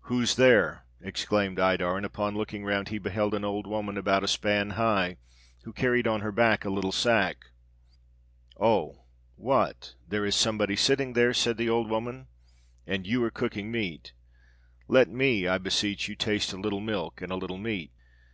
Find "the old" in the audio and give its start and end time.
11.56-11.88